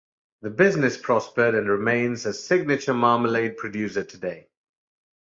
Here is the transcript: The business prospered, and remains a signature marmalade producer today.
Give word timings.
The 0.41 0.49
business 0.49 0.97
prospered, 0.97 1.53
and 1.53 1.69
remains 1.69 2.25
a 2.25 2.33
signature 2.33 2.91
marmalade 2.95 3.55
producer 3.55 4.03
today. 4.03 4.47